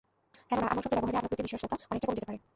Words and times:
কেননা 0.49 0.67
এমন 0.71 0.81
শব্দ 0.83 0.93
ব্যবহারে 0.95 1.17
আপনার 1.19 1.31
প্রতি 1.31 1.43
বিশ্বস্ততা 1.45 1.75
অনেকটাই 1.91 2.05
কমে 2.07 2.17
যেতে 2.17 2.27
পারে। 2.29 2.39